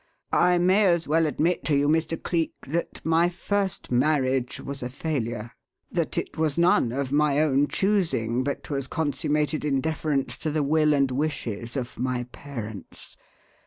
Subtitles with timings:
[0.33, 2.19] I may as well admit to you, Mr.
[2.19, 5.51] Cleek, that my first marriage was a failure;
[5.91, 10.63] that it was none of my own choosing, but was consummated in deference to the
[10.63, 13.15] will and wishes of my parents.